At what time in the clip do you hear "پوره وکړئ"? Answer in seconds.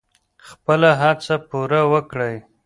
1.49-2.35